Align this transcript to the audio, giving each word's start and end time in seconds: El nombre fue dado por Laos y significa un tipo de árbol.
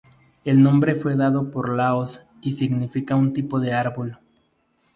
El 0.45 0.63
nombre 0.63 0.95
fue 0.95 1.15
dado 1.15 1.51
por 1.51 1.75
Laos 1.77 2.21
y 2.41 2.53
significa 2.53 3.15
un 3.15 3.33
tipo 3.33 3.59
de 3.59 3.73
árbol. 3.73 4.17